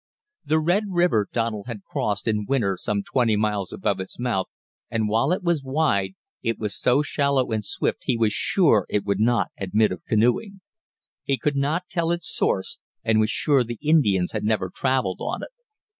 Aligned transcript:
The 0.43 0.59
Red 0.59 0.85
River 0.89 1.27
Donald 1.31 1.67
had 1.67 1.83
crossed 1.83 2.27
in 2.27 2.45
winter 2.47 2.75
some 2.75 3.03
twenty 3.03 3.35
miles 3.37 3.71
above 3.71 3.99
its 3.99 4.17
mouth, 4.17 4.47
and 4.89 5.07
while 5.07 5.31
it 5.31 5.43
was 5.43 5.61
wide, 5.61 6.15
it 6.41 6.57
was 6.57 6.75
so 6.75 7.03
shallow 7.03 7.51
and 7.51 7.63
swift 7.63 7.99
that 7.99 8.05
he 8.07 8.17
was 8.17 8.33
sure 8.33 8.87
it 8.89 9.05
would 9.05 9.19
not 9.19 9.49
admit 9.59 9.91
of 9.91 10.03
canoeing. 10.05 10.61
He 11.23 11.37
could 11.37 11.55
not 11.55 11.87
tell 11.87 12.09
its 12.09 12.27
source, 12.35 12.79
and 13.03 13.19
was 13.19 13.29
sure 13.29 13.63
the 13.63 13.77
Indians 13.79 14.31
had 14.31 14.43
never 14.43 14.71
travelled 14.73 15.19
on 15.21 15.43
it. 15.43 15.51